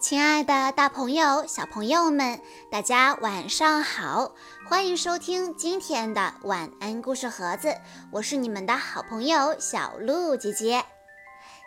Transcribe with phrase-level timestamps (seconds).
[0.00, 4.30] 亲爱的，大朋友、小朋友们，大家晚上好！
[4.68, 7.76] 欢迎收听今天的晚安故事盒子，
[8.12, 10.84] 我是你们的好朋友小鹿姐姐。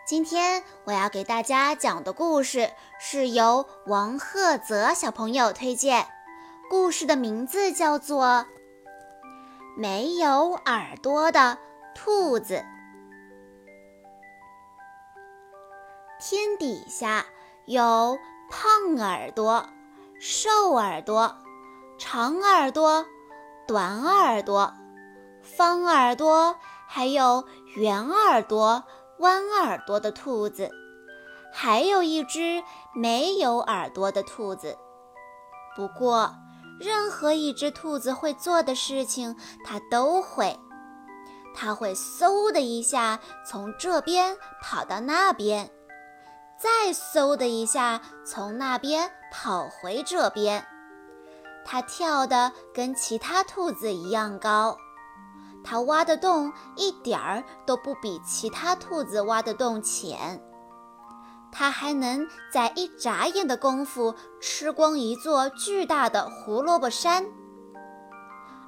[0.08, 2.72] 今天我要给大家讲的故事
[3.02, 6.08] 是由王赫泽小朋友推荐，
[6.70, 8.26] 故事的名字叫做
[9.76, 11.58] 《没有耳朵的
[11.94, 12.56] 兔子》。
[16.18, 17.26] 天底下。
[17.72, 19.66] 有胖耳朵、
[20.20, 21.38] 瘦耳朵、
[21.98, 23.06] 长耳朵、
[23.66, 24.74] 短耳朵、
[25.42, 27.46] 方耳朵，还有
[27.78, 28.84] 圆耳朵、
[29.20, 30.70] 弯耳朵的兔子，
[31.54, 32.62] 还有一只
[32.94, 34.78] 没有耳朵的兔子。
[35.74, 36.36] 不过，
[36.78, 40.60] 任何一只兔子会做的事情，它都会。
[41.56, 45.72] 它会嗖的一下从这边跑到那边。
[46.62, 50.64] 再嗖的一下，从那边跑回这边。
[51.66, 54.78] 它跳得跟其他兔子一样高，
[55.64, 60.40] 它挖的洞一点儿都不比其他兔子挖的洞浅。
[61.52, 67.26] 它还能在一眨眼的功夫吃光一座巨大的胡萝卜山，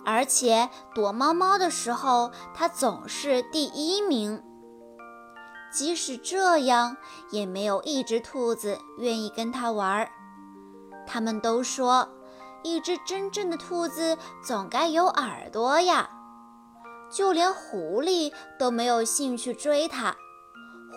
[0.04, 4.44] 而且躲猫猫的时候，它总是第一名。
[5.74, 6.96] 即使这样，
[7.32, 10.10] 也没有一只兔子愿意跟它玩儿。
[11.08, 12.08] 他们都说，
[12.64, 16.10] 一只真正的兔子总该有耳朵呀。
[17.12, 20.16] 就连狐狸都没有兴趣追它，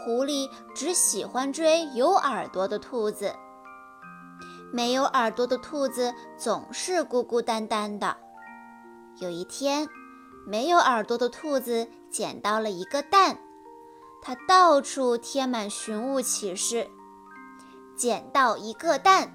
[0.04, 3.34] 狐狸只喜欢追有耳朵的兔子。
[4.72, 8.16] 没有耳朵的兔子总是孤孤单单的。
[9.20, 9.88] 有一天，
[10.46, 13.38] 没有耳朵的兔子捡到了一个蛋。
[14.26, 16.90] 它到处贴满寻物启事，
[17.96, 19.30] 捡到一个蛋。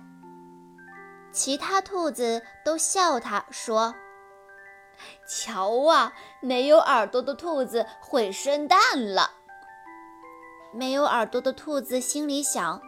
[1.31, 3.95] 其他兔子都笑它，说
[5.25, 6.11] ：“瞧啊，
[6.41, 8.77] 没有耳朵的兔子会生蛋
[9.13, 9.31] 了。”
[10.75, 12.81] 没有耳朵的兔子心里想：“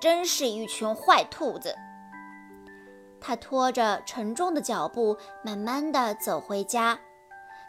[0.00, 1.76] 真是一群坏兔子。”
[3.20, 6.98] 它拖着沉重的脚步，慢慢地走回家。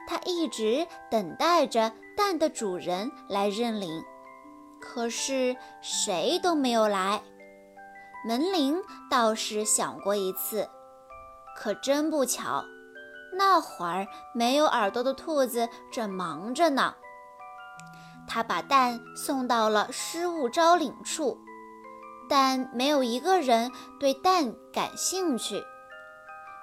[0.09, 1.93] 它一直等待着。
[2.17, 4.03] 蛋的主人来认领，
[4.81, 7.21] 可是谁都没有来。
[8.27, 8.77] 门铃
[9.09, 10.67] 倒是响过一次，
[11.55, 12.65] 可真不巧，
[13.37, 16.93] 那会儿没有耳朵的兔子正忙着呢。
[18.27, 21.37] 他把蛋送到了失物招领处，
[22.29, 25.63] 但没有一个人对蛋感兴趣。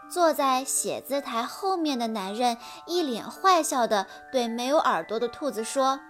[0.09, 2.57] 坐在写字台后面的男人
[2.87, 6.01] 一脸坏笑地对没有耳朵的兔子说：“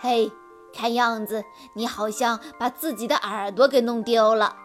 [0.00, 0.30] 嘿，
[0.72, 1.44] 看样子
[1.74, 4.56] 你好像把自己的耳朵给弄丢了。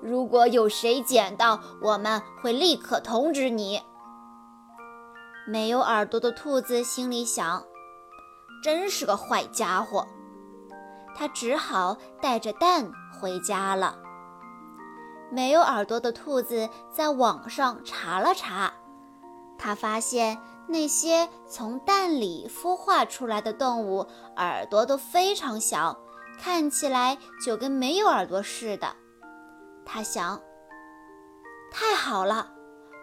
[0.00, 3.82] 如果有谁捡到，我们会立刻通知你。”
[5.46, 7.64] 没有耳朵的兔子心里想
[8.62, 10.06] ：“真是个坏家伙。”
[11.16, 13.98] 他只好带着蛋回家了。
[15.30, 18.72] 没有耳朵的兔子在网上查了查，
[19.58, 24.06] 他发现那些从蛋里孵化出来的动物
[24.36, 25.98] 耳朵都非常小，
[26.40, 28.96] 看起来就跟没有耳朵似的。
[29.84, 30.40] 他想：
[31.70, 32.52] 太好了，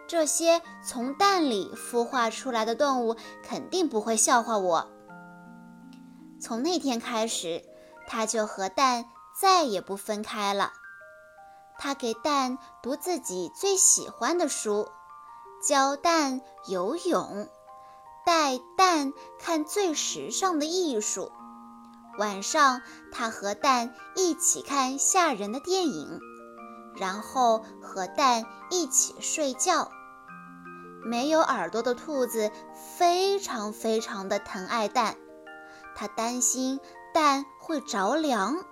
[0.08, 4.90] 这些从蛋里孵化出来的动物肯定不会笑话我。
[6.40, 7.62] 从那天开始，
[8.06, 9.04] 他就和蛋
[9.34, 10.72] 再也不分开了。
[11.78, 14.88] 他给蛋读自己最喜欢的书，
[15.62, 17.48] 教蛋游泳，
[18.24, 21.30] 带蛋看最时尚的艺术。
[22.18, 22.80] 晚上，
[23.12, 26.18] 他和蛋一起看吓人的电影，
[26.96, 29.90] 然后和蛋一起睡觉。
[31.04, 32.50] 没有耳朵的兔子
[32.98, 35.16] 非常非常的疼爱蛋，
[35.94, 36.80] 他担心
[37.12, 38.64] 蛋会着凉，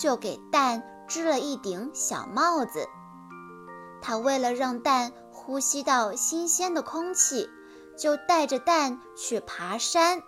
[0.00, 0.82] 就给蛋。
[1.08, 2.88] 织了一顶小帽子，
[4.02, 7.48] 他为了让蛋呼吸到新鲜的空气，
[7.96, 10.22] 就带着蛋去爬山。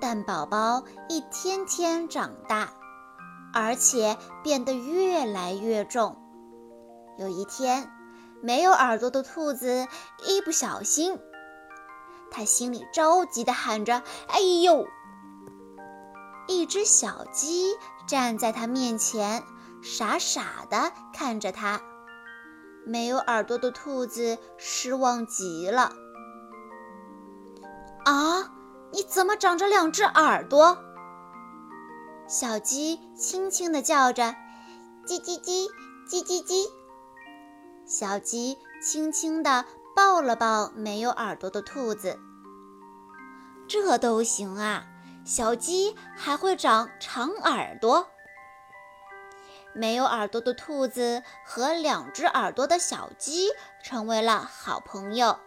[0.00, 2.70] 蛋宝宝一天天长大，
[3.54, 6.16] 而且变得越来越重。
[7.18, 7.90] 有一天，
[8.42, 9.86] 没有耳朵的兔子
[10.26, 11.18] 一不小心，
[12.30, 14.86] 他心里着急地喊着：“哎呦！”
[16.46, 17.74] 一只小鸡
[18.06, 19.42] 站在他面前，
[19.82, 21.80] 傻傻地看着他。
[22.84, 25.92] 没有耳朵的兔子失望极了。
[28.04, 28.52] 啊，
[28.92, 30.78] 你怎么长着两只耳朵？
[32.28, 34.34] 小鸡轻轻地叫着
[35.06, 35.68] ：“叽叽叽，
[36.08, 36.68] 叽叽叽。
[37.84, 39.64] 小鸡轻轻地
[39.94, 42.18] 抱了抱没有耳朵的兔子。
[43.68, 44.84] 这都行啊，
[45.26, 48.08] 小鸡还会长长耳朵。
[49.72, 53.48] 没有耳朵的兔子和两只耳朵的小鸡
[53.82, 55.40] 成为了好朋友。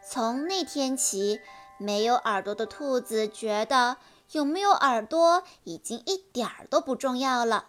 [0.00, 1.40] 从那天起，
[1.76, 3.96] 没有耳朵的兔子觉得
[4.30, 7.66] 有没有耳朵已经一点儿都不重要了，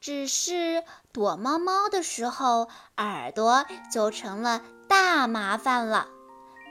[0.00, 0.82] 只是
[1.12, 6.08] 躲猫猫的时候，耳朵就成了大麻烦了，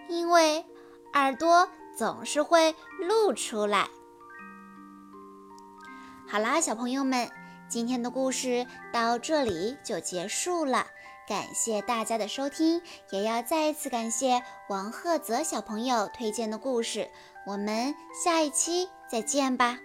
[0.10, 0.66] 因为
[1.14, 3.90] 耳朵总是会露出来。
[6.30, 7.30] 好啦，小朋友们。
[7.68, 10.88] 今天的故事到这里就结束了，
[11.28, 12.82] 感谢大家的收听，
[13.12, 17.12] 也要再一次感谢王赫泽小朋友推荐的故事。
[17.46, 17.94] 我们
[18.24, 19.78] 下一期再见吧。